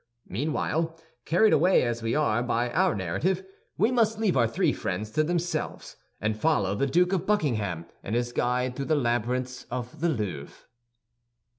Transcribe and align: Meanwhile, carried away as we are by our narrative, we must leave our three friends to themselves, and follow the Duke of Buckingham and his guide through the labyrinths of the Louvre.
Meanwhile, 0.27 0.97
carried 1.25 1.53
away 1.53 1.83
as 1.83 2.01
we 2.01 2.15
are 2.15 2.41
by 2.41 2.71
our 2.71 2.95
narrative, 2.95 3.43
we 3.77 3.91
must 3.91 4.17
leave 4.17 4.35
our 4.35 4.47
three 4.47 4.73
friends 4.73 5.11
to 5.11 5.23
themselves, 5.23 5.95
and 6.19 6.35
follow 6.35 6.73
the 6.73 6.87
Duke 6.87 7.13
of 7.13 7.27
Buckingham 7.27 7.85
and 8.01 8.15
his 8.15 8.33
guide 8.33 8.75
through 8.75 8.85
the 8.85 8.95
labyrinths 8.95 9.67
of 9.69 9.99
the 10.01 10.09
Louvre. 10.09 10.65